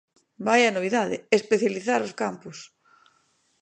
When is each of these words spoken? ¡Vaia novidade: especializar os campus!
¡Vaia 0.47 0.75
novidade: 0.75 1.15
especializar 1.37 2.01
os 2.07 2.13
campus! 2.21 2.57